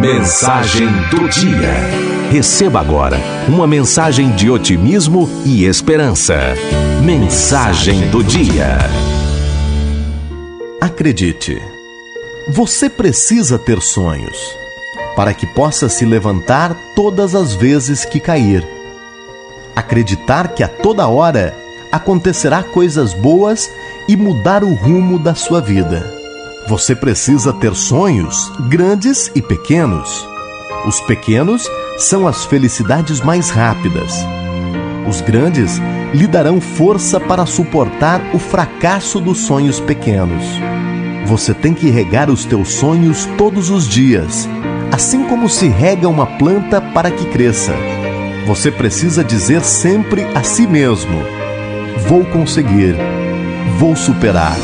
[0.00, 1.72] Mensagem do dia.
[2.30, 3.16] Receba agora
[3.48, 6.34] uma mensagem de otimismo e esperança.
[7.02, 8.78] Mensagem do dia.
[10.80, 11.60] Acredite,
[12.48, 14.36] você precisa ter sonhos
[15.16, 18.66] para que possa se levantar todas as vezes que cair.
[19.74, 21.54] Acreditar que a toda hora
[21.90, 23.70] acontecerá coisas boas
[24.08, 26.23] e mudar o rumo da sua vida.
[26.66, 30.26] Você precisa ter sonhos grandes e pequenos.
[30.86, 34.14] Os pequenos são as felicidades mais rápidas.
[35.06, 35.78] Os grandes
[36.14, 40.42] lhe darão força para suportar o fracasso dos sonhos pequenos.
[41.26, 44.48] Você tem que regar os teus sonhos todos os dias,
[44.90, 47.74] assim como se rega uma planta para que cresça.
[48.46, 51.22] Você precisa dizer sempre a si mesmo:
[52.08, 52.96] Vou conseguir,
[53.78, 54.56] vou superar,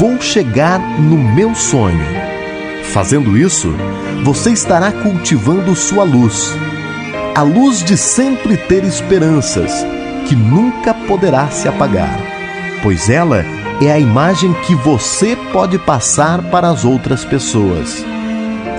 [0.00, 2.02] vou chegar no meu sonho.
[2.84, 3.70] Fazendo isso,
[4.24, 6.56] você estará cultivando sua luz,
[7.34, 9.84] a luz de sempre ter esperanças,
[10.26, 12.18] que nunca poderá se apagar,
[12.82, 13.44] pois ela
[13.82, 18.02] é a imagem que você pode passar para as outras pessoas.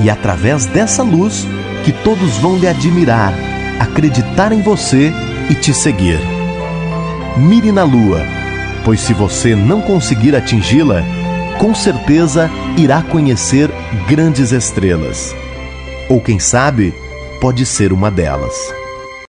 [0.04, 1.48] E através dessa luz
[1.86, 3.32] que todos vão lhe admirar,
[3.80, 5.14] acreditar em você
[5.52, 6.20] e te seguir.
[7.38, 8.41] Mire na lua,
[8.84, 11.04] pois se você não conseguir atingi-la,
[11.60, 13.70] com certeza irá conhecer
[14.08, 15.36] grandes estrelas.
[16.10, 16.94] Ou quem sabe,
[17.40, 18.81] pode ser uma delas.